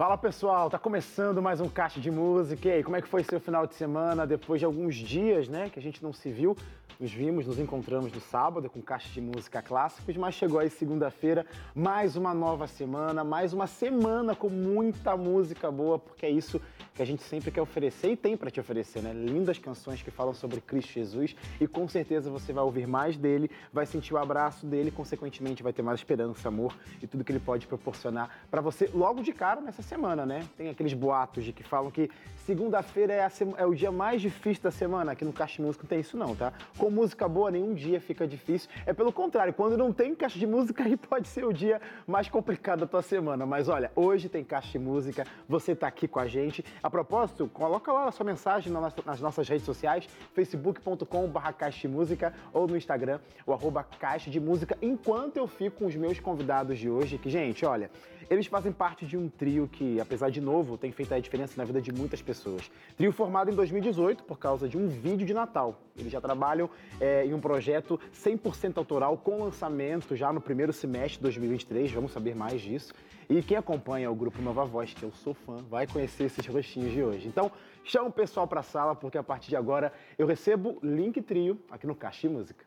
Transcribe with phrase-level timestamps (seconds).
[0.00, 2.70] Fala pessoal, tá começando mais um Caixa de Música.
[2.70, 4.26] E aí, como é que foi seu final de semana?
[4.26, 6.56] Depois de alguns dias, né, que a gente não se viu,
[7.00, 11.46] nos vimos, nos encontramos no sábado com Caixa de Música Clássicos, mas chegou aí segunda-feira,
[11.74, 16.60] mais uma nova semana, mais uma semana com muita música boa, porque é isso
[16.94, 19.14] que a gente sempre quer oferecer e tem para te oferecer, né?
[19.14, 23.50] Lindas canções que falam sobre Cristo Jesus e com certeza você vai ouvir mais dele,
[23.72, 27.40] vai sentir o abraço dele, consequentemente vai ter mais esperança, amor e tudo que ele
[27.40, 30.46] pode proporcionar para você logo de cara nessa semana, né?
[30.54, 32.10] Tem aqueles boatos de que falam que
[32.44, 35.12] segunda-feira é, é, o dia mais difícil da semana.
[35.12, 36.52] Aqui no Caixa Música não tem isso não, tá?
[36.76, 38.68] Com música boa, nenhum dia fica difícil.
[38.84, 42.28] É pelo contrário, quando não tem caixa de música, aí pode ser o dia mais
[42.28, 43.46] complicado da tua semana.
[43.46, 46.64] Mas olha, hoje tem caixa de música, você tá aqui com a gente.
[46.82, 48.72] A propósito, coloca lá a sua mensagem
[49.04, 54.40] nas nossas redes sociais, facebook.com.br caixa de música ou no Instagram, o arroba caixa de
[54.40, 57.90] música, enquanto eu fico com os meus convidados de hoje, que, gente, olha,
[58.30, 61.64] eles fazem parte de um trio que, apesar de novo, tem feito a diferença na
[61.64, 62.70] vida de muitas pessoas.
[62.96, 65.80] Trio formado em 2018 por causa de um vídeo de Natal.
[65.96, 66.70] Eles já trabalham
[67.00, 71.90] é, em um projeto 100% autoral com lançamento já no primeiro semestre de 2023.
[71.90, 72.94] Vamos saber mais disso.
[73.28, 76.92] E quem acompanha o grupo Nova Voz, que eu sou fã, vai conhecer esses rostinhos
[76.92, 77.26] de hoje.
[77.26, 77.50] Então,
[77.82, 81.58] chama o pessoal para a sala, porque a partir de agora eu recebo Link Trio
[81.68, 82.64] aqui no Caixa Música.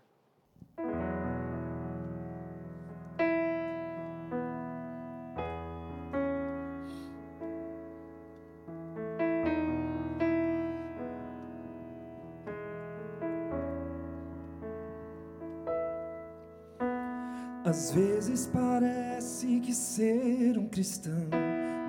[17.73, 21.27] Às vezes parece que ser um cristão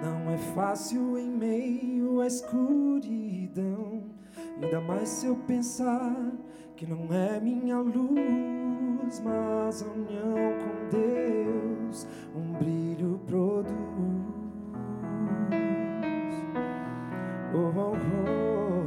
[0.03, 4.05] não é fácil em meio à escuridão.
[4.63, 6.33] Ainda mais se eu pensar
[6.75, 13.75] que não é minha luz, mas a união com Deus um brilho produz.
[17.53, 18.85] Oh, oh, oh,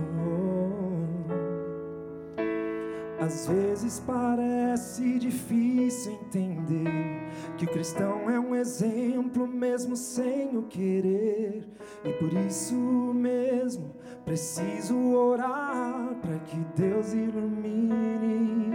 [3.20, 3.24] oh.
[3.24, 6.47] Às vezes parece difícil entender
[7.78, 11.64] cristão é um exemplo mesmo sem o querer.
[12.04, 13.96] E por isso mesmo
[14.26, 18.72] preciso orar para que Deus ilumine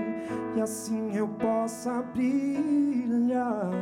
[0.57, 3.73] e assim eu possa brilhar.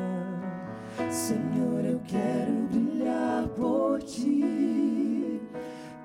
[1.11, 5.39] Senhor, eu quero brilhar por ti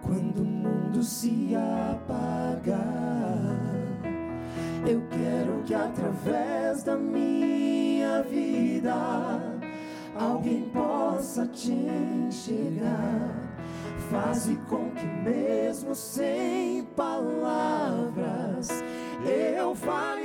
[0.02, 2.76] quando o mundo se apagar.
[4.86, 7.75] Eu quero que através da minha
[8.22, 8.94] vida
[10.16, 13.44] alguém possa te enxergar.
[14.10, 18.70] Faze com que, mesmo sem palavras,
[19.26, 20.25] eu fale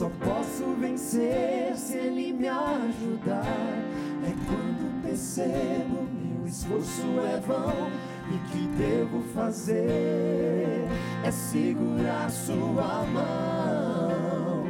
[0.00, 3.44] só posso vencer se Ele me ajudar.
[4.24, 7.90] É quando percebo meu esforço é vão
[8.30, 10.86] e que devo fazer
[11.22, 14.64] é segurar Sua mão.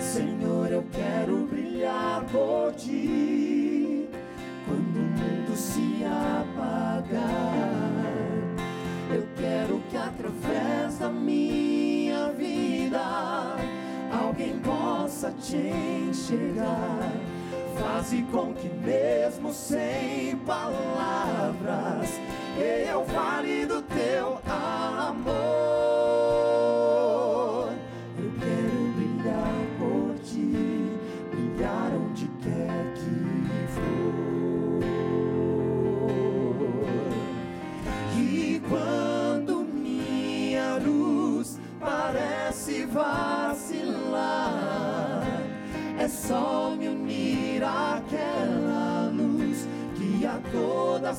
[0.00, 4.08] Senhor, eu quero brilhar por Ti
[4.68, 6.39] quando o mundo se apagar.
[15.40, 17.12] Te enxergar.
[17.78, 22.10] Faze com que, mesmo sem palavras,
[22.58, 25.30] eu fale do teu amor.
[28.18, 30.92] Eu quero brilhar por ti,
[31.30, 32.79] brilhar onde quer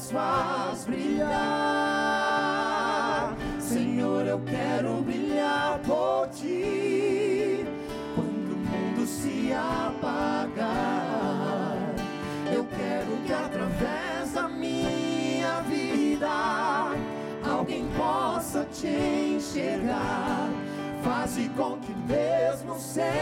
[0.02, 1.30] nos faz brilhar.
[3.60, 7.64] Senhor, eu quero brilhar por ti.
[8.16, 10.58] Quando o mundo se apagar,
[12.52, 16.28] eu quero que através da minha vida
[17.48, 20.50] alguém possa te enxergar.
[21.04, 23.21] Faze com que Deus não seja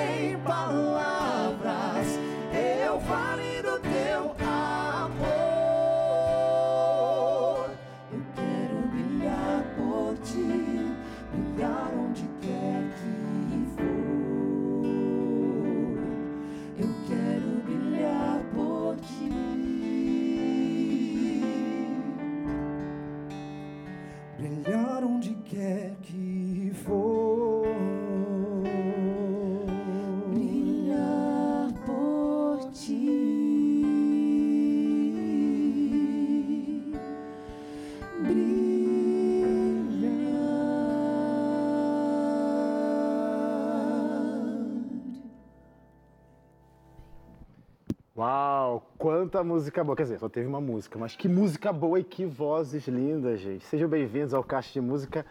[49.39, 49.95] quanta música boa.
[49.95, 53.65] Quer dizer, só teve uma música, mas que música boa e que vozes lindas, gente.
[53.65, 55.25] Sejam bem-vindos ao Caixa de Música.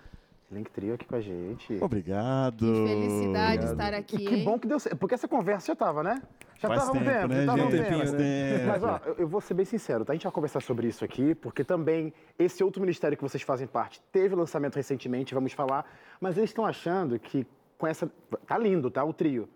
[0.50, 1.76] Link Trio aqui com a gente.
[1.82, 2.64] Obrigado.
[2.64, 3.72] Que felicidade Obrigado.
[3.72, 4.16] estar aqui.
[4.16, 6.22] E que bom que deu certo, porque essa conversa já tava, né?
[6.58, 7.98] Já Faz tava um tempo, né, já tava um tempo.
[7.98, 8.66] Faz tempo.
[8.66, 10.12] Mas ó, eu, eu vou ser bem sincero, tá?
[10.12, 13.66] A gente vai conversar sobre isso aqui, porque também esse outro ministério que vocês fazem
[13.66, 15.84] parte teve lançamento recentemente, vamos falar,
[16.18, 17.46] mas eles estão achando que
[17.76, 18.10] com essa.
[18.46, 19.04] Tá lindo, tá?
[19.04, 19.48] O trio.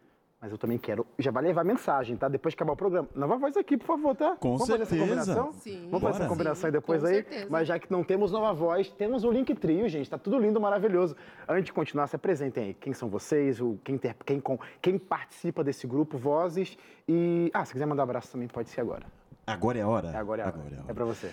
[0.43, 1.07] Mas eu também quero.
[1.21, 2.29] Já vai levar mensagem, tá?
[2.29, 3.09] Depois de acabar o programa.
[3.15, 4.35] Nova voz aqui, por favor, tá?
[4.41, 5.15] Com Vamos fazer essa certeza.
[5.15, 5.53] combinação?
[5.53, 5.87] Sim.
[5.89, 7.15] Vamos fazer essa combinação Sim, depois com aí.
[7.15, 7.47] certeza.
[7.49, 10.11] Mas já que não temos nova voz, temos o link trio, gente.
[10.11, 11.15] Tá tudo lindo, maravilhoso.
[11.49, 12.75] Antes de continuar, se apresentem aí.
[12.75, 13.61] Quem são vocês?
[13.61, 16.77] O, quem, ter- quem, com- quem participa desse grupo, vozes.
[17.09, 17.49] E.
[17.55, 19.07] Ah, se quiser mandar um abraço também, pode ser agora.
[19.47, 20.09] Agora é a hora?
[20.09, 20.57] É agora é a hora.
[20.59, 20.95] Agora é a É hora.
[20.95, 21.31] pra você.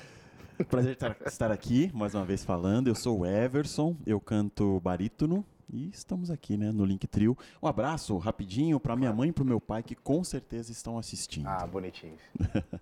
[0.69, 2.87] Prazer estar, estar aqui, mais uma vez falando.
[2.89, 7.37] Eu sou o Everson, eu canto barítono e estamos aqui, né, no Link Trio.
[7.61, 10.97] Um abraço rapidinho para minha mãe e para o meu pai que com certeza estão
[10.97, 11.47] assistindo.
[11.47, 12.19] Ah, bonitinhos.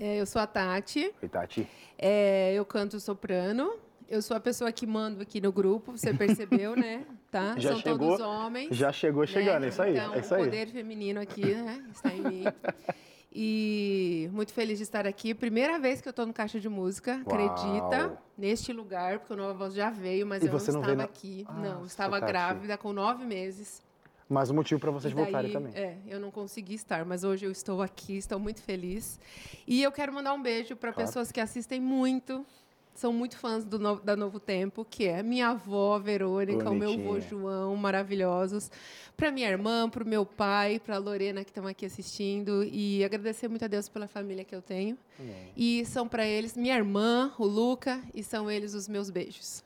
[0.00, 1.68] É, eu sou a Tati, Oi, Tati.
[1.96, 3.76] é, eu canto soprano.
[4.08, 7.06] Eu sou a pessoa que mando aqui no grupo, você percebeu, né?
[7.30, 7.54] Tá?
[7.60, 8.76] Já São chegou- todos homens.
[8.76, 9.26] Já chegou né?
[9.28, 9.92] chegando, é isso aí.
[9.96, 10.44] Então, é isso o aí.
[10.44, 11.84] poder feminino aqui, né?
[11.92, 12.44] Está em mim.
[13.34, 15.32] E muito feliz de estar aqui.
[15.34, 17.34] Primeira vez que eu estou no Caixa de Música, Uau.
[17.34, 18.18] acredita?
[18.36, 20.96] Neste lugar, porque o Nova Voz já veio, mas E eu não você não estava
[20.96, 21.44] na- aqui.
[21.48, 22.30] Ah, não, estava Tati.
[22.32, 23.80] grávida com nove meses.
[24.28, 25.72] Mais um motivo pra vocês daí, voltarem também.
[25.74, 29.18] É, eu não consegui estar, mas hoje eu estou aqui, estou muito feliz.
[29.66, 31.06] E eu quero mandar um beijo para Claro.
[31.08, 32.44] pessoas que assistem muito,
[32.94, 36.92] são muito fãs do no- da Novo Tempo, que é minha avó Verônica, o meu
[36.92, 37.20] avô.
[37.20, 38.70] João, maravilhosos.
[39.16, 43.04] Para minha irmã, para o meu pai, para a Lorena que estão aqui assistindo e
[43.04, 44.96] agradecer muito a Deus pela família que eu tenho.
[45.18, 45.52] Amém.
[45.56, 49.64] E são para eles minha irmã, o Luca, e são eles os meus beijos.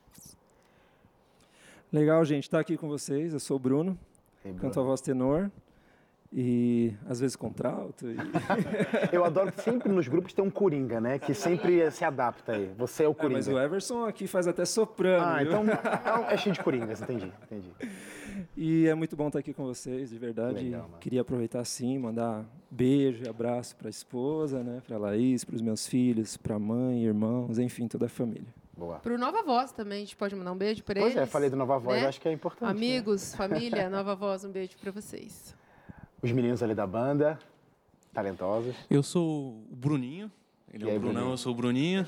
[1.92, 3.32] Legal, gente, estar aqui com vocês.
[3.32, 3.98] Eu sou o Bruno,
[4.44, 4.86] Ei, canto a Bruno.
[4.88, 5.50] voz tenor
[6.32, 8.06] e às vezes contralto.
[8.10, 8.16] E...
[9.12, 11.18] Eu adoro que sempre nos grupos tem um coringa, né?
[11.18, 12.70] Que sempre se adapta aí.
[12.76, 13.38] Você é o É, coringa.
[13.38, 15.24] mas o Everson aqui faz até soprano.
[15.24, 15.46] Ah, viu?
[15.48, 15.64] então
[16.30, 17.70] é, é cheio de coringas, entendi, entendi.
[18.56, 20.62] E é muito bom estar aqui com vocês, de verdade.
[20.64, 20.90] Legal.
[21.00, 25.54] Queria aproveitar sim, mandar beijo e abraço para a esposa, né, para a Laís, para
[25.54, 28.48] os meus filhos, para a mãe, irmãos, enfim, toda a família.
[28.76, 28.98] Boa.
[28.98, 31.22] Para o Nova Voz também, a gente pode mandar um beijo para Pois eles.
[31.22, 32.08] é, falei do Nova Voz, né?
[32.08, 32.64] acho que é importante.
[32.68, 32.70] né?
[32.70, 35.54] Amigos, família, Nova Voz, um beijo para vocês.
[36.22, 37.38] Os meninos ali da banda,
[38.12, 38.74] talentosos.
[38.90, 40.30] Eu sou o Bruninho.
[40.72, 41.32] Ele E é aí, o Brunão, Bruninho?
[41.34, 42.06] eu sou o Bruninho.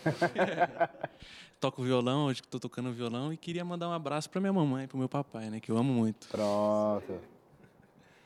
[1.61, 3.33] Toco violão, hoje que estou tocando violão.
[3.33, 5.61] E queria mandar um abraço para minha mamãe e para meu papai, né?
[5.61, 6.29] Que eu amo muito.
[6.29, 7.15] Pronto.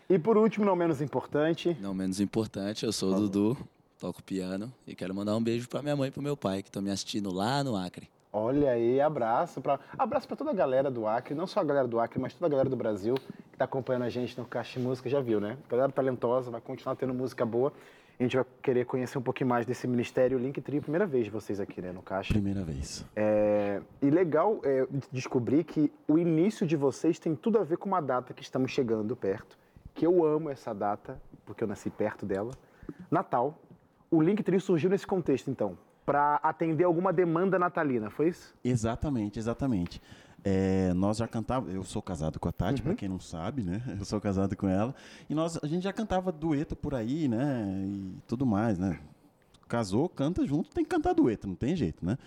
[0.09, 3.57] E por último, não menos importante, Não menos importante, eu sou o Dudu,
[3.99, 6.69] toco piano e quero mandar um beijo pra minha mãe e pro meu pai que
[6.69, 8.11] estão me assistindo lá no Acre.
[8.33, 11.87] Olha aí, abraço para abraço para toda a galera do Acre, não só a galera
[11.87, 14.81] do Acre, mas toda a galera do Brasil que está acompanhando a gente no Caixa
[14.81, 15.59] Música, já viu, né?
[15.69, 17.73] Galera talentosa, vai continuar tendo música boa.
[18.19, 21.31] A gente vai querer conhecer um pouquinho mais desse ministério Link Trio, primeira vez de
[21.31, 22.33] vocês aqui, né, no Caixa.
[22.33, 23.05] Primeira vez.
[23.17, 27.89] É, e legal é, descobrir que o início de vocês tem tudo a ver com
[27.89, 29.59] uma data que estamos chegando perto,
[29.93, 32.53] que eu amo essa data, porque eu nasci perto dela.
[33.11, 33.59] Natal.
[34.11, 38.55] O Linktree surgiu nesse contexto, então, para atender alguma demanda natalina, foi isso?
[38.65, 40.01] Exatamente, exatamente.
[40.45, 42.87] É, nós já cantávamos, eu sou casado com a Tati, Uhum.
[42.89, 43.81] pra quem não sabe, né?
[44.01, 44.93] Eu sou casado com ela.
[45.31, 47.65] E nós, a gente já cantava dueto por aí, né?
[47.87, 48.99] E tudo mais, né?
[49.69, 52.19] Casou, canta junto, tem que cantar dueto, não tem jeito, né?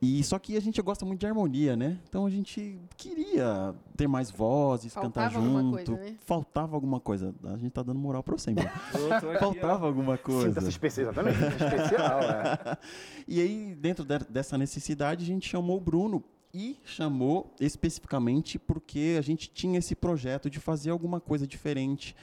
[0.00, 1.98] E só que a gente gosta muito de harmonia, né?
[2.08, 5.72] Então a gente queria ter mais vozes, cantar Faltava alguma junto.
[5.86, 6.16] coisa, né?
[6.20, 7.34] Faltava alguma coisa.
[7.44, 8.50] A gente tá dando moral pra você,
[9.34, 9.38] ó.
[9.38, 10.48] Faltava alguma coisa.
[10.48, 12.78] Sinta-se especial, exatamente, sinta-se especial, é.
[13.26, 16.22] E aí, dentro de- dessa necessidade, a gente chamou o Bruno.
[16.54, 22.16] E chamou especificamente porque a gente tinha esse projeto de fazer alguma coisa diferente.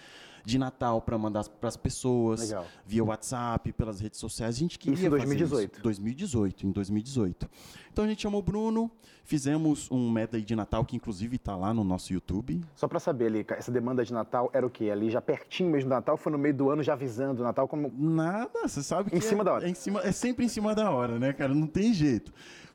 [0.46, 2.66] De Natal para mandar para as pessoas, Legal.
[2.86, 4.56] via WhatsApp, pelas redes sociais.
[4.56, 5.82] A gente queria Isso em fazer 2018.
[5.82, 7.50] 2018, em 2018.
[7.92, 8.92] Então a gente chamou o Bruno,
[9.24, 12.62] fizemos um medley de Natal que inclusive está lá no nosso YouTube.
[12.76, 14.90] Só pra saber, Lica, essa demanda de Natal era o quê?
[14.90, 16.18] Ali já pertinho mesmo do Natal?
[16.18, 17.68] Foi no meio do ano já avisando o Natal?
[17.68, 17.92] Como...
[17.96, 19.66] Nada, você sabe que Em cima é, da hora.
[19.66, 21.54] É, em cima, é sempre em cima da hora, né, cara?
[21.54, 22.34] Não tem jeito.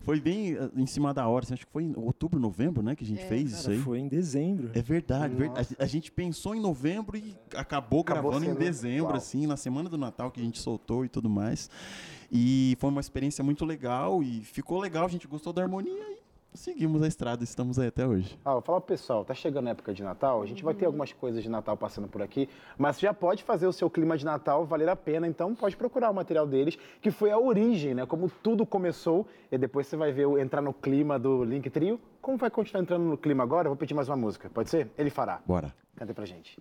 [0.09, 2.97] Foi bem eh, em cima da hora, assim, acho que foi em outubro, novembro, né,
[2.97, 3.27] que a gente É.
[3.27, 3.81] fez isso Cara, aí.
[3.83, 4.71] foi em dezembro.
[4.73, 5.77] É verdade, ver- Nossa.
[5.79, 9.17] a, a gente pensou em novembro e acabou, Acabou gravando em dezembro, Uau.
[9.17, 11.69] assim, na semana do Natal que a gente soltou e tudo mais.
[12.33, 16.18] E foi uma experiência muito legal e ficou legal, a gente gostou da harmonia e
[16.55, 18.39] seguimos a estrada, estamos aí até hoje.
[18.45, 20.87] Ah, vou falar pro pessoal, tá chegando a época de Natal, a gente vai ter
[20.87, 24.25] algumas coisas de Natal passando por aqui, mas já pode fazer o seu clima de
[24.25, 28.07] Natal valer a pena, então pode procurar o material deles, que foi a origem, né?
[28.07, 32.01] Como tudo começou, e depois você vai ver o- entrar no clima do Link Trio.
[32.21, 33.67] Como vai continuar entrando no clima agora?
[33.67, 34.91] Eu vou pedir mais uma música, pode ser?
[34.99, 35.41] Ele fará.
[35.47, 35.73] Bora.
[35.97, 36.59] Canta pra gente.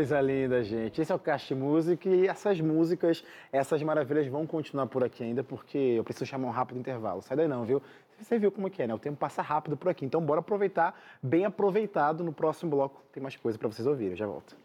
[0.00, 0.98] Coisa linda, gente.
[0.98, 5.44] Esse é o Cast Music e essas músicas, essas maravilhas vão continuar por aqui ainda,
[5.44, 7.20] porque eu preciso chamar um rápido intervalo.
[7.20, 7.82] Sai daí não, viu?
[8.18, 8.94] Você viu como que é, né?
[8.94, 10.06] O tempo passa rápido por aqui.
[10.06, 12.24] Então bora aproveitar, bem aproveitado.
[12.24, 14.12] No próximo bloco tem mais coisa para vocês ouvirem.
[14.12, 14.56] Eu já volto.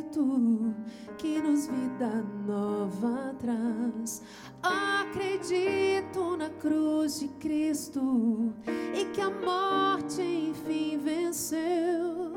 [0.00, 0.74] Espírito
[1.18, 4.22] que nos vida nova traz.
[4.62, 12.32] Acredito na cruz de Cristo e que a morte enfim venceu.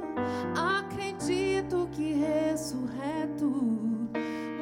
[0.55, 3.47] Acredito que ressurreto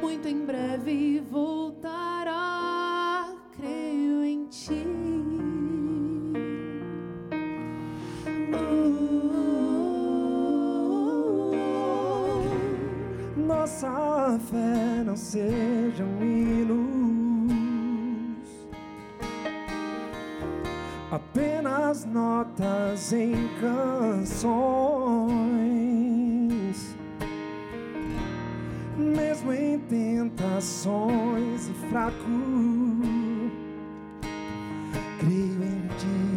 [0.00, 2.11] muito em breve voltará.
[13.62, 16.82] Nossa fé não sejam hinos,
[21.12, 24.42] apenas notas em canções.
[28.98, 32.16] Mesmo em tentações e fraco,
[35.20, 36.31] creio em ti.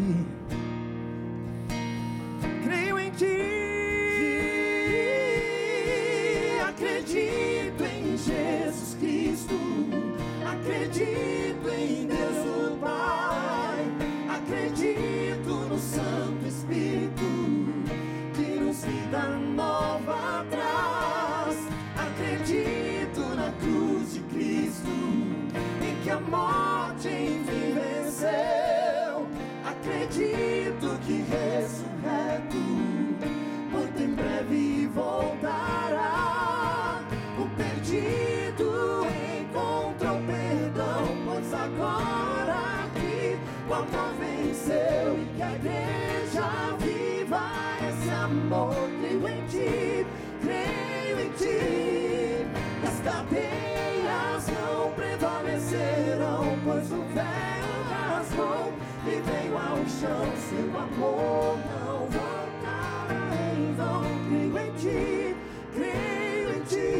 [59.75, 60.25] Ao chão.
[60.49, 64.03] Seu amor não voltará em vão.
[64.29, 65.35] Creio em ti,
[65.73, 66.93] creio em ti.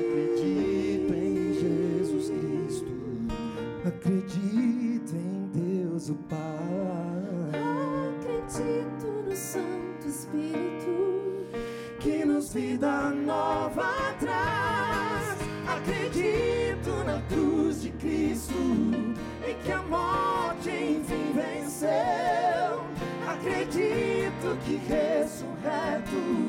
[0.00, 2.92] Acredito em Jesus Cristo.
[3.86, 6.40] Acredito em Deus o Pai.
[8.16, 11.46] Acredito no Santo Espírito
[12.00, 15.36] que nos vida nova traz.
[15.68, 18.54] Acredito na cruz de Cristo
[19.46, 20.33] e que a morte enfim
[21.84, 22.84] venceu.
[23.28, 26.43] Acredito que ressurreto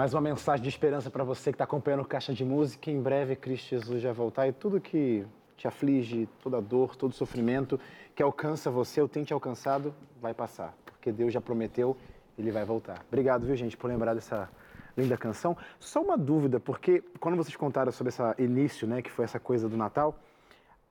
[0.00, 2.90] Mais uma mensagem de esperança para você que está acompanhando o Caixa de Música.
[2.90, 5.26] Em breve, Cristo Jesus vai voltar e tudo que
[5.58, 7.78] te aflige, toda dor, todo sofrimento
[8.16, 10.74] que alcança você ou tem te alcançado, vai passar.
[10.86, 11.94] Porque Deus já prometeu,
[12.38, 13.04] Ele vai voltar.
[13.08, 14.48] Obrigado, viu, gente, por lembrar dessa
[14.96, 15.54] linda canção.
[15.78, 19.68] Só uma dúvida, porque quando vocês contaram sobre esse início, né, que foi essa coisa
[19.68, 20.18] do Natal,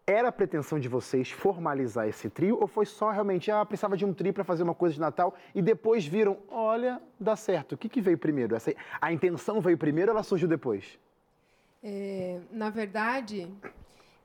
[0.09, 4.03] era a pretensão de vocês formalizar esse trio ou foi só realmente, ah, precisava de
[4.05, 7.73] um trio para fazer uma coisa de Natal e depois viram, olha, dá certo.
[7.73, 8.55] O que, que veio primeiro?
[8.55, 10.97] Essa, a intenção veio primeiro ou ela surgiu depois?
[11.83, 13.47] É, na verdade,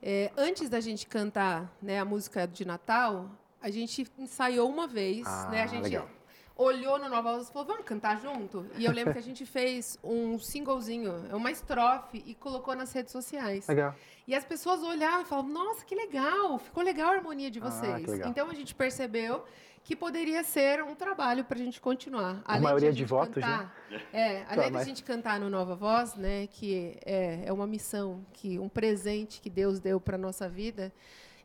[0.03, 5.27] é, antes da gente cantar né, a música de Natal, a gente ensaiou uma vez,
[5.27, 5.63] Ah, né?
[5.63, 6.09] A gente legal.
[6.57, 8.67] Olhou no Nova Voz e falou, vamos cantar junto?
[8.79, 13.13] E eu lembro que a gente fez um singlezinho, uma estrofe, e colocou nas redes
[13.13, 13.67] sociais.
[13.67, 13.95] Legal.
[14.27, 17.63] E as pessoas olhavam e falavam, nossa, que legal, ficou legal a harmonia de Ah,
[17.71, 18.07] vocês.
[18.07, 18.29] legal.
[18.31, 19.45] Então a gente percebeu
[19.83, 22.43] que poderia ser um trabalho para a gente continuar.
[22.47, 23.43] maioria de de a gente votos, né?
[23.43, 23.75] cantar,
[24.15, 28.25] É, além da mas- gente cantar no Nova Voz, né, que é, é uma missão,
[28.33, 30.91] que um presente que Deus deu para nossa vida.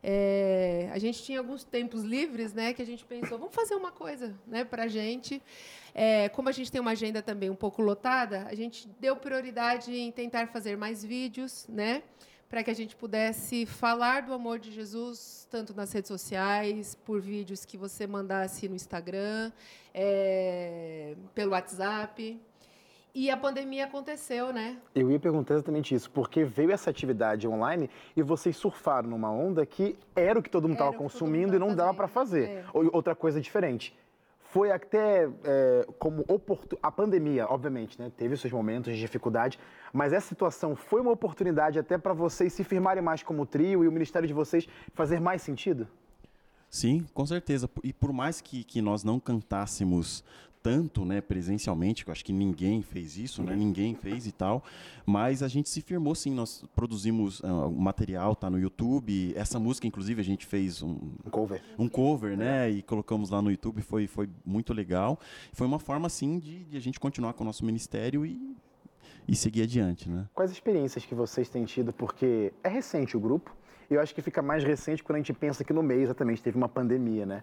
[0.02, 3.92] É, a gente tinha alguns tempos livres, né, que a gente pensou, vamos fazer uma
[3.92, 5.42] coisa, né, para a gente.
[5.94, 9.92] É, como a gente tem uma agenda também um pouco lotada, a gente deu prioridade
[9.92, 12.02] em tentar fazer mais vídeos, né,
[12.48, 17.20] para que a gente pudesse falar do amor de Jesus, tanto nas redes sociais, por
[17.20, 19.52] vídeos que você mandasse no Instagram,
[19.94, 22.40] é, pelo WhatsApp.
[23.14, 24.76] E a pandemia aconteceu, né?
[24.94, 29.66] Eu ia perguntar exatamente isso, porque veio essa atividade online e vocês surfaram numa onda
[29.66, 32.48] que era o que todo mundo estava consumindo mundo e não dava para fazer.
[32.48, 32.64] é.
[32.72, 33.96] Ou- Outra coisa diferente.
[34.40, 36.24] Foi até é, como
[36.82, 38.10] a pandemia, obviamente, né?
[38.16, 39.58] Teve seus momentos de dificuldade,
[39.92, 43.88] mas essa situação foi uma oportunidade até para vocês se firmarem mais como trio e
[43.88, 45.86] o ministério de vocês fazer mais sentido?
[46.70, 47.68] Sim, com certeza.
[47.82, 50.24] E por mais que, que nós não cantássemos
[50.62, 54.62] tanto, né, presencialmente, que eu acho que ninguém fez isso, né, ninguém fez e tal,
[55.06, 59.86] mas a gente se firmou sim, nós produzimos o material, tá no YouTube, essa música,
[59.86, 61.62] inclusive, a gente fez um, Um cover.
[61.78, 65.18] um cover, né, e colocamos lá no YouTube, foi, foi muito legal.
[65.52, 68.54] Foi uma forma, assim, de, de a gente continuar com o nosso ministério e,
[69.26, 70.28] e seguir adiante, né.
[70.34, 71.90] Quais experiências que vocês têm tido?
[71.90, 73.56] Porque é recente o grupo,
[73.90, 76.42] e eu acho que fica mais recente quando a gente pensa que no meio exatamente
[76.42, 77.42] teve uma pandemia, né?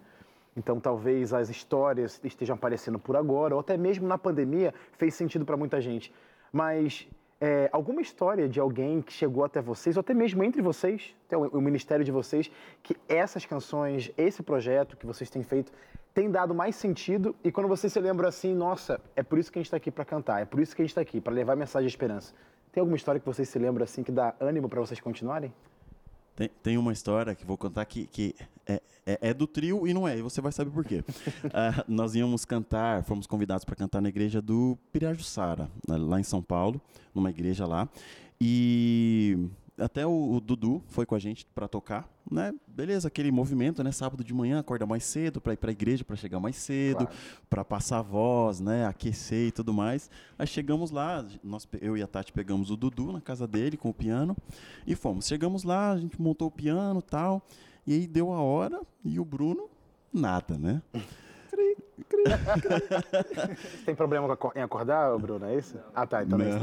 [0.56, 5.44] Então talvez as histórias estejam aparecendo por agora, ou até mesmo na pandemia fez sentido
[5.44, 6.12] para muita gente.
[6.50, 7.06] Mas
[7.40, 11.36] é, alguma história de alguém que chegou até vocês, ou até mesmo entre vocês, até
[11.36, 12.50] o, o ministério de vocês,
[12.82, 15.70] que essas canções, esse projeto que vocês têm feito,
[16.12, 19.58] tem dado mais sentido e quando você se lembra assim, nossa, é por isso que
[19.58, 21.32] a gente está aqui para cantar, é por isso que a gente está aqui, para
[21.32, 22.34] levar mensagem de esperança.
[22.72, 25.52] Tem alguma história que vocês se lembram assim que dá ânimo para vocês continuarem?
[26.38, 28.32] Tem, tem uma história que vou contar que, que
[28.64, 31.02] é, é, é do trio e não é, e você vai saber por quê.
[31.52, 36.40] Ah, nós íamos cantar, fomos convidados para cantar na igreja do Pirajussara, lá em São
[36.40, 36.80] Paulo,
[37.12, 37.88] numa igreja lá.
[38.40, 39.48] E
[39.78, 42.52] até o, o Dudu foi com a gente para tocar, né?
[42.66, 43.92] Beleza, aquele movimento, né?
[43.92, 47.06] Sábado de manhã, acorda mais cedo para ir para a igreja, para chegar mais cedo,
[47.06, 47.12] Claro.
[47.48, 48.86] para passar a voz, né?
[48.86, 50.10] Aquecer e tudo mais.
[50.38, 53.90] Aí chegamos lá, nós, eu e a Tati pegamos o Dudu na casa dele com
[53.90, 54.36] o piano
[54.86, 55.26] e fomos.
[55.26, 57.42] Chegamos lá, a gente montou o piano e tal.
[57.86, 59.68] E aí deu a hora e o Bruno,
[60.12, 60.82] nada, né?
[63.84, 65.78] Tem problema em acordar, Bruno, é isso?
[65.94, 66.60] Ah, tá, então não, é isso.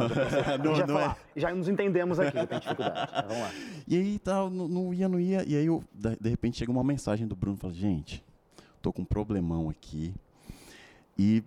[0.63, 0.75] Não.
[0.75, 3.11] Já, Não, falar, já nos entendemos aqui, tem dificuldade.
[3.11, 3.51] Tá, vamos lá.
[3.87, 5.43] E aí tal, não, não ia, não ia.
[5.47, 8.23] E aí, eu, de, de repente, chega uma mensagem do Bruno, fala, gente,
[8.81, 10.13] tô com um problemão aqui
[11.17, 11.43] e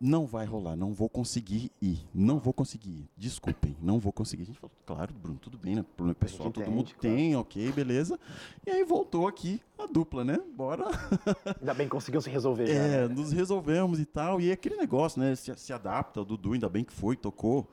[0.00, 4.42] não vai rolar, não vou conseguir ir, não vou conseguir ir, desculpem, não vou conseguir.
[4.42, 5.84] A gente falou, claro, Bruno, tudo bem, né?
[5.96, 7.16] Problema pessoal, todo entende, mundo claro.
[7.16, 8.18] tem, ok, beleza.
[8.66, 10.38] E aí voltou aqui a dupla, né?
[10.54, 10.84] Bora.
[11.60, 12.74] Ainda bem que conseguiam se resolver já.
[12.74, 13.04] né?
[13.04, 14.40] É, nos resolvemos e tal.
[14.40, 15.34] E é aquele negócio, né?
[15.34, 17.66] Se, se adapta, o Dudu, ainda bem que foi, tocou.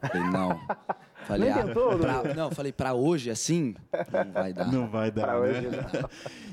[0.00, 0.58] Falei, não.
[1.26, 3.74] Falei, Nem ah, tentou, pra- não, falei, pra hoje assim,
[4.12, 4.72] não vai dar.
[4.72, 5.40] Não vai dar, Pra né?
[5.40, 6.08] hoje, não.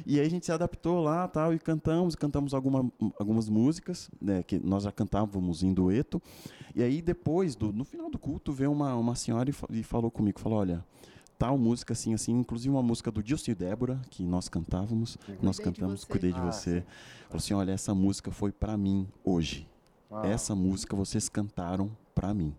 [0.06, 4.44] E aí a gente se adaptou lá tal, e cantamos, cantamos alguma, algumas músicas, né,
[4.44, 6.22] que nós já cantávamos em dueto.
[6.76, 10.10] E aí depois, do, no final do culto, veio uma, uma senhora e, e falou
[10.12, 10.86] comigo, falou, olha,
[11.38, 15.58] tal música assim, assim, inclusive uma música do Dilson e Débora, que nós cantávamos, nós
[15.58, 16.08] de cantamos, você.
[16.08, 16.84] Cuidei de Ah, Você.
[17.28, 19.68] Falou assim, olha, essa música foi pra mim hoje.
[20.12, 22.54] Ah, Essa música vocês cantaram pra mim.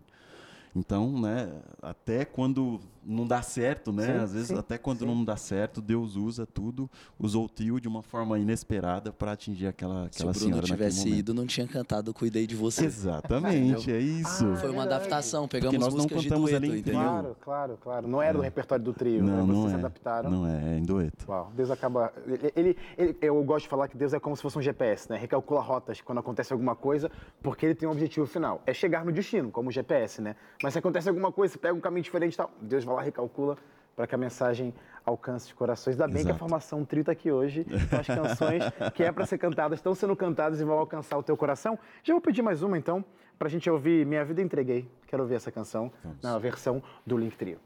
[0.75, 4.05] Então, né, até quando não dá certo, né?
[4.05, 5.05] Sim, Às vezes, sim, até quando sim.
[5.05, 9.67] não dá certo, Deus usa tudo, usou o trio de uma forma inesperada para atingir
[9.67, 11.17] aquela, Se o aquela Bruno tivesse momento.
[11.19, 12.85] ido, não tinha cantado Cuidei de Você.
[12.85, 14.45] Exatamente, é isso.
[14.45, 16.93] Ah, Foi uma adaptação, Porque pegamos nós não músicas de cantamos dueto, entendeu?
[17.01, 18.07] Claro, claro, claro.
[18.07, 19.31] Não era do repertório do trio, né?
[19.31, 19.77] não, Vocês não se é.
[19.77, 20.29] adaptaram.
[20.31, 21.25] Não é, é em dueto.
[21.29, 22.11] Uau, Deus acaba.
[22.25, 25.09] Ele, ele- ele- eu gosto de falar que Deus é como se fosse um GPS,
[25.09, 25.17] né?
[25.17, 27.09] Recalcula rotas quando acontece alguma coisa,
[27.41, 28.61] porque ele tem um objetivo final.
[28.65, 30.35] É chegar no destino, como o GPS, né?
[30.61, 33.01] Mas se acontece alguma coisa, você pega um caminho diferente e tal, Deus vai lá
[33.01, 33.57] e recalcula
[33.95, 34.73] para que a mensagem
[35.05, 35.99] alcance os corações.
[35.99, 36.39] Ainda bem que a Exato.
[36.39, 37.65] formação Trio tá aqui hoje.
[37.71, 41.23] Então, as canções que é para ser cantadas estão sendo cantadas e vão alcançar o
[41.23, 41.77] teu coração.
[42.03, 43.03] Já vou pedir mais uma, então,
[43.37, 44.89] pra gente ouvir Minha Vida Entreguei.
[45.07, 46.21] Quero ouvir essa canção Vamos.
[46.21, 47.59] na versão do Link Trio.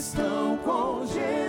[0.00, 1.39] Estão com Jesus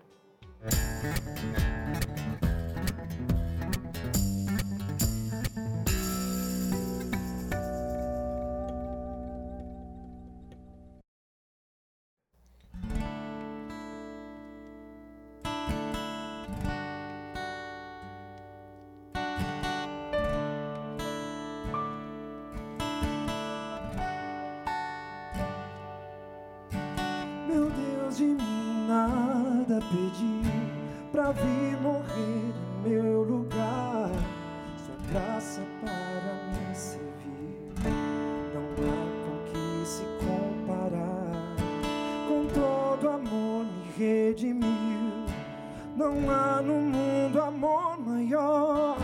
[46.81, 48.97] Mundo amor maior.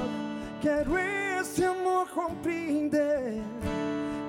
[0.62, 3.42] Quero esse amor compreender.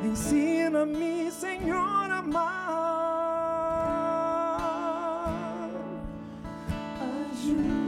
[0.05, 2.49] Ensina Ensina-me, Senhor, a amar.
[7.31, 7.88] Ajuda-me,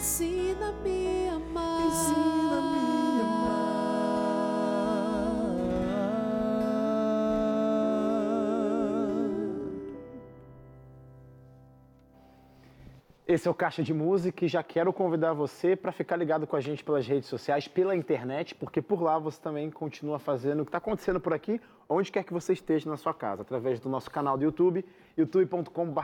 [0.00, 1.86] Ensina-me a amar.
[1.86, 3.60] Ensina-me a amar.
[13.28, 16.56] Esse é o Caixa de Música e já quero convidar você para ficar ligado com
[16.56, 20.64] a gente pelas redes sociais, pela internet, porque por lá você também continua fazendo o
[20.64, 23.90] que está acontecendo por aqui, onde quer que você esteja na sua casa, através do
[23.90, 24.82] nosso canal do YouTube,
[25.16, 26.00] youtube.com.br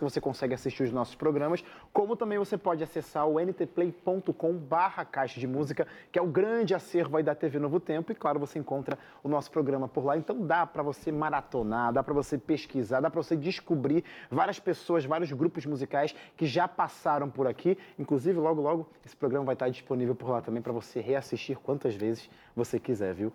[0.00, 5.46] você consegue assistir os nossos programas, como também você pode acessar o ntplay.com.br Caixa de
[5.46, 8.98] Música, que é o grande acervo aí da TV Novo Tempo, e claro, você encontra
[9.22, 13.10] o nosso programa por lá, então dá para você maratonar, dá para você pesquisar, dá
[13.10, 17.78] para você descobrir várias pessoas, vários grupos musicais que já passaram por aqui.
[17.98, 21.94] Inclusive, logo, logo, esse programa vai estar disponível por lá também para você reassistir quantas
[21.94, 23.32] vezes você quiser, viu?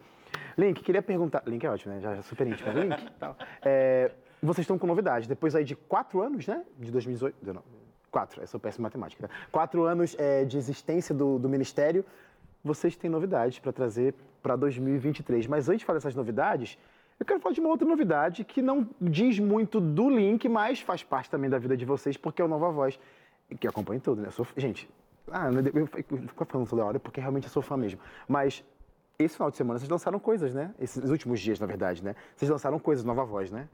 [0.57, 1.43] Link, queria perguntar.
[1.45, 2.01] Link é ótimo, né?
[2.01, 2.71] Já é super íntimo.
[2.71, 2.95] Link.
[3.63, 4.11] É,
[4.41, 5.27] vocês estão com novidades.
[5.27, 6.63] Depois aí de quatro anos, né?
[6.77, 7.53] De 2018.
[7.53, 7.63] Não,
[8.11, 9.27] quatro, eu sou péssimo em matemática.
[9.27, 9.33] Né?
[9.51, 12.03] Quatro anos é, de existência do, do Ministério,
[12.63, 15.47] vocês têm novidades para trazer para 2023.
[15.47, 16.77] Mas antes de falar dessas novidades,
[17.19, 21.03] eu quero falar de uma outra novidade que não diz muito do Link, mas faz
[21.03, 22.99] parte também da vida de vocês, porque é o Nova Voz,
[23.59, 24.29] que acompanha tudo, né?
[24.31, 24.89] Sou, gente,
[25.31, 25.87] ah, eu
[26.27, 27.99] fico falando toda hora porque realmente eu sou fã mesmo.
[28.27, 28.63] Mas
[29.17, 30.73] esse final de semana vocês lançaram coisas, né?
[30.79, 32.15] Esses últimos dias, na verdade, né?
[32.35, 33.67] Vocês lançaram coisas, Nova Voz, né?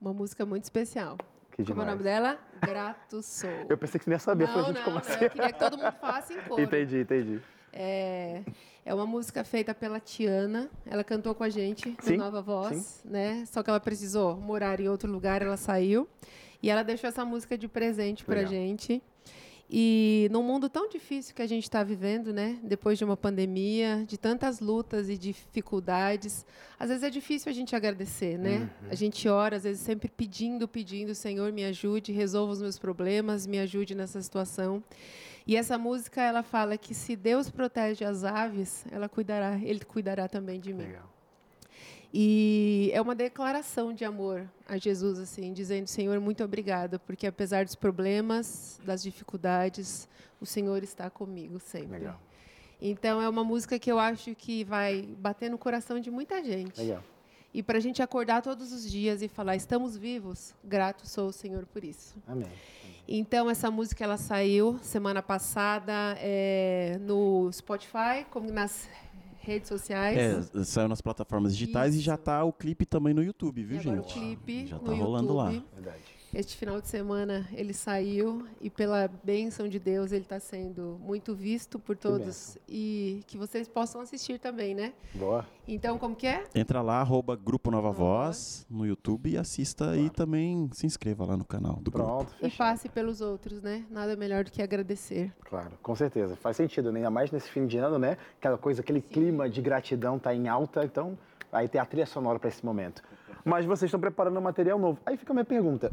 [0.00, 1.16] Uma música muito especial.
[1.52, 2.38] Que Como é o nome dela?
[2.60, 3.48] Grato Sou.
[3.68, 5.24] Eu pensei que você ia saber, falei, não, gente, não, como não, assim?
[5.24, 6.62] eu queria que todo mundo falasse em coro.
[6.62, 7.40] Entendi, entendi.
[7.72, 8.42] É,
[8.84, 10.68] é uma música feita pela Tiana.
[10.84, 13.44] Ela cantou com a gente Sim, no Nova Voz, né?
[13.46, 16.08] Só que ela precisou morar em outro lugar, ela saiu.
[16.62, 18.50] E ela deixou essa música de presente pra Legal.
[18.50, 19.02] gente.
[19.76, 22.60] E num mundo tão difícil que a gente está vivendo, né?
[22.62, 26.46] Depois de uma pandemia, de tantas lutas e dificuldades,
[26.78, 28.70] às vezes é difícil a gente agradecer, né?
[28.88, 33.48] A gente ora, às vezes sempre pedindo, pedindo, Senhor, me ajude, resolva os meus problemas,
[33.48, 34.80] me ajude nessa situação.
[35.44, 40.28] E essa música ela fala que se Deus protege as aves, ela cuidará, ele cuidará
[40.28, 40.84] também de mim.
[40.84, 41.13] Legal.
[42.16, 47.64] E é uma declaração de amor a Jesus, assim, dizendo: Senhor, muito obrigada, porque apesar
[47.64, 50.08] dos problemas, das dificuldades,
[50.40, 51.98] o Senhor está comigo sempre.
[51.98, 52.20] Legal.
[52.80, 56.80] Então é uma música que eu acho que vai bater no coração de muita gente.
[56.80, 57.02] Legal.
[57.52, 61.32] E para a gente acordar todos os dias e falar: estamos vivos, grato sou o
[61.32, 62.14] Senhor por isso.
[62.28, 62.46] Amém.
[63.08, 68.88] Então essa música ela saiu semana passada é, no Spotify, como nas
[69.44, 70.50] redes sociais.
[70.54, 72.22] É, saiu nas plataformas digitais e já Isso.
[72.24, 74.10] tá o clipe também no YouTube, viu, E agora gente?
[74.10, 75.50] o clipe Já no tá rolando lá.
[75.50, 75.66] YouTube.
[75.74, 76.02] Verdade.
[76.34, 81.32] Este final de semana ele saiu e pela bênção de Deus ele está sendo muito
[81.32, 82.62] visto por todos bênção.
[82.68, 84.92] e que vocês possam assistir também, né?
[85.14, 85.46] Boa.
[85.66, 86.44] Então como que é?
[86.54, 91.26] Entra lá, arroba Grupo Nova Nova Voz no YouTube e assista e também se inscreva
[91.26, 92.08] lá no canal do grupo.
[92.08, 92.56] Pronto, E fechado.
[92.56, 93.84] passe pelos outros, né?
[93.90, 95.30] Nada melhor do que agradecer.
[95.44, 96.34] Claro, com certeza.
[96.36, 97.00] Faz sentido, né?
[97.00, 98.16] ainda mais nesse fim de ano, né?
[98.38, 101.18] Aquela coisa, aquele clima de gratidão tá em alta, então
[101.52, 103.02] aí tem a trilha sonora para esse momento.
[103.44, 104.98] Mas vocês estão preparando um material novo.
[105.04, 105.92] Aí fica a minha pergunta.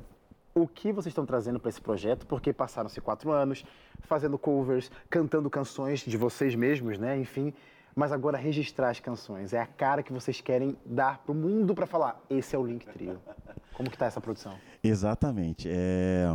[0.54, 2.26] O que vocês estão trazendo para esse projeto?
[2.28, 3.64] Porque passaram-se quatro anos
[4.02, 7.18] fazendo covers, cantando canções de vocês mesmos, né?
[7.18, 7.54] Enfim,
[7.96, 9.54] mas agora registrar as canções.
[9.54, 12.86] É a cara que vocês querem dar pro mundo para falar, esse é o Link
[12.88, 13.20] Trio.
[13.74, 14.56] Como que tá essa produção?
[14.84, 15.70] Exatamente.
[15.72, 16.28] É,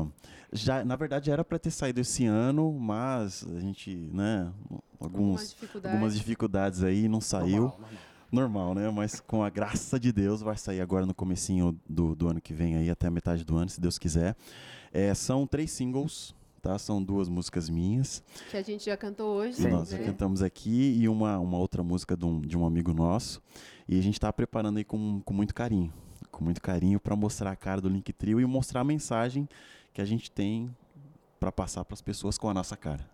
[0.53, 4.51] já, na verdade, era para ter saído esse ano, mas a gente, né,
[4.99, 5.95] Algumas alguns, dificuldades.
[5.95, 7.62] algumas dificuldades aí não saiu.
[7.64, 7.91] Normal, normal.
[8.31, 8.91] Normal, né?
[8.91, 12.53] Mas com a graça de Deus vai sair agora no comecinho do, do ano que
[12.53, 14.37] vem aí, até a metade do ano, se Deus quiser.
[14.93, 16.79] É, são três singles, tá?
[16.79, 18.22] São duas músicas minhas.
[18.51, 19.99] Que a gente já cantou hoje, que nós né?
[20.05, 23.41] cantamos aqui e uma, uma outra música de um, de um amigo nosso.
[23.89, 25.93] E a gente está preparando aí com, com muito carinho.
[26.31, 29.49] Com muito carinho para mostrar a cara do Link Trio e mostrar a mensagem
[29.93, 30.74] que a gente tem
[31.39, 33.09] para passar para as pessoas com a nossa cara.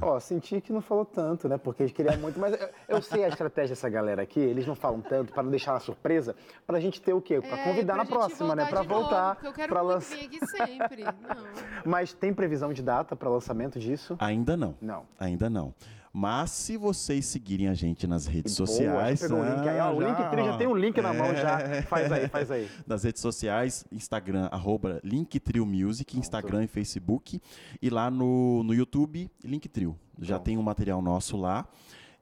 [0.00, 1.56] Ó, senti que não falou tanto, né?
[1.56, 4.66] Porque a gente queria muito, mas eu, eu sei a estratégia dessa galera aqui, eles
[4.66, 7.40] não falam tanto para não deixar uma surpresa, pra gente ter o quê?
[7.40, 8.66] Pra É, convidar pra na próxima, né?
[8.66, 10.16] Pra novo, voltar, porque eu quero pra lançar.
[10.16, 11.04] vir aqui sempre.
[11.26, 11.46] Não.
[11.84, 14.16] Mas tem previsão de data para lançamento disso?
[14.18, 14.74] Ainda não.
[14.82, 15.04] Não.
[15.18, 15.72] Ainda não.
[16.18, 19.20] Mas se vocês seguirem a gente nas redes Boa, sociais.
[19.20, 19.78] já pegou o link aí.
[19.80, 21.60] Ó, o ah, link já tem um link na mão já.
[21.60, 21.82] É.
[21.82, 22.70] Faz aí, faz aí.
[22.88, 27.38] nas redes sociais, Instagram, arroba Linktrio Music, Instagram e Facebook.
[27.82, 29.94] E lá no, no YouTube, Linktrio.
[30.18, 31.68] Já tem um material nosso lá.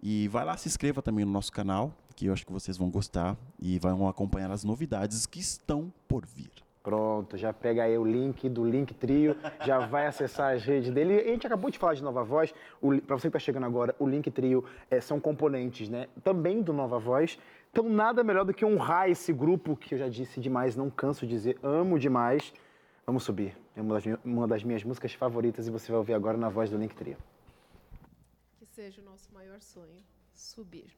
[0.02, 2.90] E vai lá, se inscreva também no nosso canal, que eu acho que vocês vão
[2.90, 3.36] gostar.
[3.60, 6.63] E vão acompanhar as novidades que estão por vir.
[6.84, 11.18] Pronto, já pega aí o link do Link Trio, já vai acessar as redes dele.
[11.18, 12.52] A gente acabou de falar de Nova Voz,
[13.06, 16.74] para você que está chegando agora, o Link Trio eh, são componentes né, também do
[16.74, 17.38] Nova Voz.
[17.72, 21.26] Então, nada melhor do que honrar esse grupo que eu já disse demais, não canso
[21.26, 22.52] de dizer, amo demais.
[23.06, 23.56] Vamos subir.
[23.74, 26.68] É uma das, uma das minhas músicas favoritas e você vai ouvir agora na voz
[26.68, 27.16] do Link Trio.
[28.58, 30.02] Que seja o nosso maior sonho,
[30.34, 30.94] subir.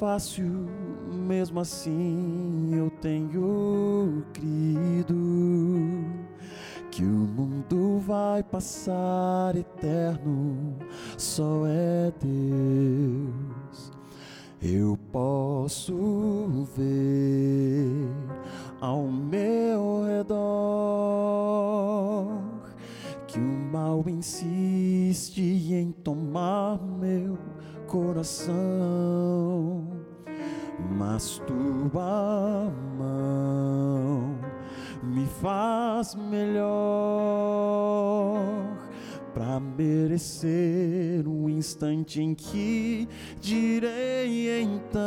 [0.00, 0.66] Fácil,
[1.12, 5.14] mesmo assim eu tenho crido
[6.90, 10.29] que o mundo vai passar eterno,
[30.90, 34.38] mas tua mão
[35.02, 36.70] me faz melhor
[39.32, 43.08] para merecer um instante em que
[43.40, 45.00] direi então,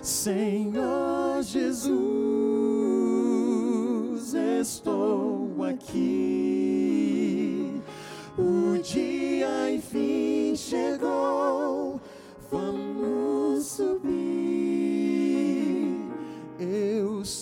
[0.00, 1.90] Senhor Jesus,
[4.34, 7.00] estou aqui.
[8.38, 11.59] O dia enfim chegou,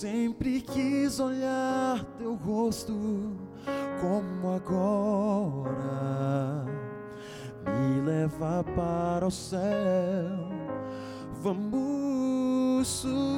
[0.00, 2.94] sempre quis olhar teu rosto
[4.00, 5.84] como agora.
[7.64, 9.58] Me leva para o céu.
[11.42, 11.88] Vamos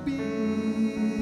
[0.06, 1.19] Mesmo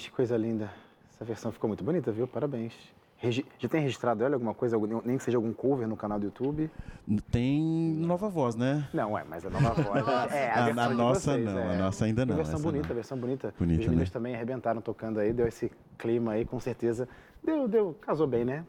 [0.00, 0.70] Gente, que coisa linda.
[1.14, 2.26] Essa versão ficou muito bonita, viu?
[2.26, 2.72] Parabéns.
[3.18, 6.24] Regi- Já tem registrado ela alguma coisa, nem que seja algum cover no canal do
[6.24, 6.70] YouTube?
[7.30, 8.88] Tem nova voz, né?
[8.94, 10.02] Não, é, mas a nova voz.
[10.32, 11.74] é, A- versão a de nossa vocês, não, é.
[11.74, 12.94] a nossa ainda não, Versão bonita, não.
[12.94, 13.54] versão bonita.
[13.58, 14.12] Bonita, Os meninos né?
[14.12, 17.06] também arrebentaram tocando aí, deu esse clima aí, com certeza
[17.42, 18.64] Deu, deu, casou bem, né?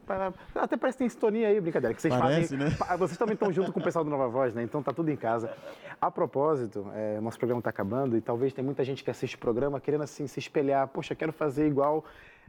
[0.54, 1.94] Até parece que tem sintonia aí, brincadeira.
[1.94, 2.96] Que vocês Parece, fazem, né?
[2.98, 4.62] Vocês também estão junto com o pessoal do Nova Voz, né?
[4.62, 5.54] Então tá tudo em casa.
[6.00, 9.38] A propósito, é, nosso programa está acabando e talvez tem muita gente que assiste o
[9.38, 10.88] programa querendo assim se espelhar.
[10.88, 12.04] Poxa, quero fazer igual.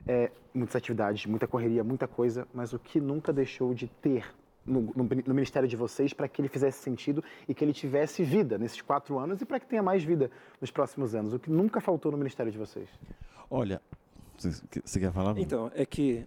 [0.08, 4.26] é, muitas atividades, muita correria, muita coisa, mas o que nunca deixou de ter
[4.66, 8.22] no, no- no ministério de vocês para que ele fizesse sentido e que ele tivesse
[8.24, 11.34] vida nesses quatro anos e para que tenha mais vida nos próximos anos?
[11.34, 12.90] O que nunca faltou no ministério de vocês?
[13.50, 13.82] Olha,
[14.52, 15.38] você, quer falar?
[15.38, 16.26] Então, é que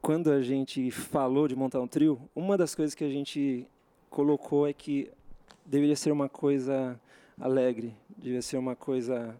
[0.00, 3.66] quando a gente falou de montar um trio, uma das coisas que a gente
[4.08, 5.10] colocou é que
[5.64, 6.98] deveria ser uma coisa
[7.38, 9.38] alegre, deveria ser uma coisa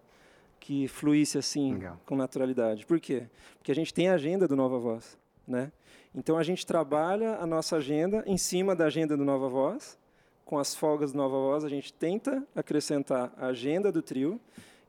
[0.61, 2.01] que fluísse assim Legal.
[2.05, 2.85] com naturalidade.
[2.85, 3.27] Por quê?
[3.57, 5.17] Porque a gente tem a agenda do Nova Voz,
[5.47, 5.73] né?
[6.15, 9.99] Então a gente trabalha a nossa agenda em cima da agenda do Nova Voz.
[10.45, 14.41] Com as folgas do Nova Voz, a gente tenta acrescentar a agenda do trio,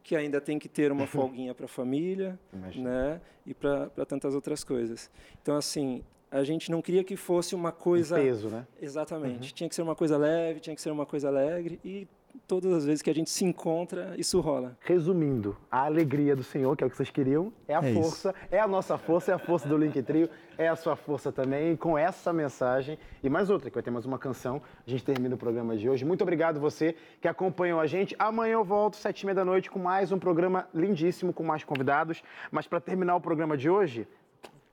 [0.03, 2.89] que ainda tem que ter uma folguinha para a família, Imagina.
[2.89, 3.21] né?
[3.45, 5.09] E para tantas outras coisas.
[5.41, 8.15] Então, assim, a gente não queria que fosse uma coisa.
[8.15, 8.67] peso, né?
[8.81, 9.53] Exatamente.
[9.53, 11.79] Tinha que ser uma coisa leve, tinha que ser uma coisa alegre.
[11.83, 12.07] E
[12.49, 14.75] todas as vezes que a gente se encontra, isso rola.
[14.81, 18.01] Resumindo, a alegria do Senhor, que é o que vocês queriam, é a É isso.
[18.01, 20.27] força, é a nossa força, é a força do Link Trio,
[20.57, 21.73] é a sua força também.
[21.73, 25.05] E com essa mensagem e mais outra, que vai ter mais uma canção, a gente
[25.05, 26.03] termina o programa de hoje.
[26.03, 28.15] Muito obrigado você que acompanhou a gente.
[28.17, 31.63] Amanhã eu volto, sete e meia da noite, com mais um programa lindíssimo, com mais
[31.63, 32.23] convidados.
[32.51, 34.07] Mas para terminar o programa de hoje,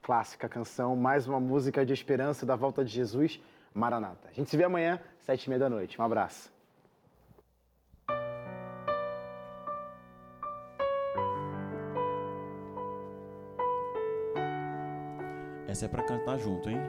[0.01, 3.39] clássica canção, mais uma música de esperança da volta de Jesus,
[3.71, 4.29] Maranata.
[4.29, 6.01] A gente se vê amanhã, sete e meia da noite.
[6.01, 6.56] Um abraço.
[15.67, 16.79] Essa é pra cantar junto, hein?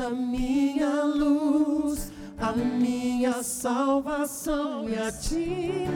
[0.00, 5.86] A minha luz, a minha salvação, e a ti